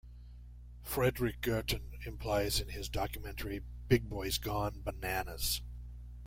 Fredrik 0.83 1.41
Gertten 1.41 2.03
implies 2.07 2.59
in 2.59 2.69
his 2.69 2.89
documentary 2.89 3.61
Big 3.87 4.09
Boys 4.09 4.39
Gone 4.39 4.81
Bananas! 4.83 5.61